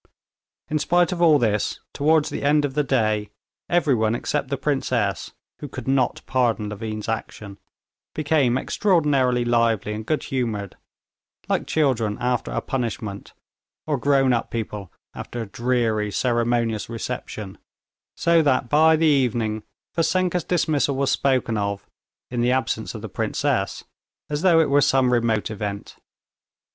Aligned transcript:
In 0.67 0.79
spite 0.79 1.11
of 1.11 1.21
all 1.21 1.37
this, 1.37 1.79
towards 1.93 2.29
the 2.31 2.41
end 2.41 2.65
of 2.65 2.73
that 2.73 2.87
day, 2.87 3.29
everyone 3.69 4.15
except 4.15 4.47
the 4.47 4.57
princess, 4.57 5.31
who 5.59 5.67
could 5.67 5.87
not 5.87 6.23
pardon 6.25 6.69
Levin's 6.69 7.07
action, 7.07 7.59
became 8.15 8.57
extraordinarily 8.57 9.45
lively 9.45 9.93
and 9.93 10.03
good 10.03 10.23
humored, 10.23 10.75
like 11.47 11.67
children 11.67 12.17
after 12.19 12.49
a 12.49 12.61
punishment 12.61 13.33
or 13.85 13.99
grown 13.99 14.33
up 14.33 14.49
people 14.49 14.91
after 15.13 15.39
a 15.39 15.45
dreary, 15.45 16.09
ceremonious 16.11 16.89
reception, 16.89 17.59
so 18.17 18.41
that 18.41 18.69
by 18.69 18.95
the 18.95 19.05
evening 19.05 19.61
Vassenka's 19.95 20.43
dismissal 20.43 20.95
was 20.95 21.11
spoken 21.11 21.57
of, 21.57 21.85
in 22.31 22.41
the 22.41 22.51
absence 22.51 22.95
of 22.95 23.03
the 23.03 23.07
princess, 23.07 23.83
as 24.31 24.41
though 24.41 24.59
it 24.59 24.69
were 24.71 24.81
some 24.81 25.13
remote 25.13 25.51
event. 25.51 25.97